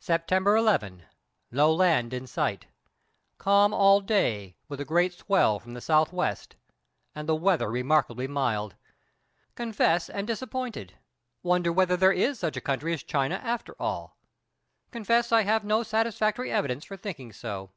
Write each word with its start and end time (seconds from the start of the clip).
September 0.00 0.56
11. 0.58 1.06
No 1.50 1.72
land 1.72 2.12
in 2.12 2.26
sight. 2.26 2.66
Calm 3.38 3.72
all 3.72 4.02
day, 4.02 4.56
with 4.68 4.78
a 4.78 4.84
great 4.84 5.14
swell 5.14 5.58
from 5.58 5.72
the 5.72 5.78
S.W., 5.78 6.34
and 7.14 7.26
the 7.26 7.34
weather 7.34 7.70
remarkably 7.70 8.28
mild. 8.28 8.76
Confess 9.54 10.10
am 10.10 10.26
disappointed; 10.26 10.98
wonder 11.42 11.72
whether 11.72 11.96
there 11.96 12.12
is 12.12 12.38
such 12.38 12.58
a 12.58 12.60
country 12.60 12.92
as 12.92 13.02
China 13.02 13.36
after 13.42 13.74
all. 13.80 14.18
Confess 14.90 15.32
I 15.32 15.44
have 15.44 15.64
no 15.64 15.82
satisfactory 15.82 16.52
evidence 16.52 16.84
for 16.84 16.98
thinking 16.98 17.32
so. 17.32 17.72